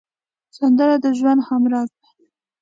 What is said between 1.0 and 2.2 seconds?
د ژوند همراز ده